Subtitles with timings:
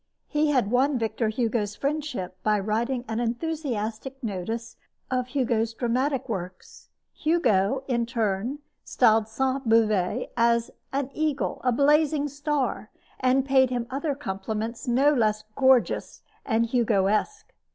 [0.27, 4.75] He had won Victor Hugo's friendship by writing an enthusiastic notice
[5.11, 6.89] of Hugo's dramatic works.
[7.13, 14.15] Hugo, in turn, styled Sainte Beuve "an eagle," "a blazing star," and paid him other
[14.15, 17.53] compliments no less gorgeous and Hugoesque.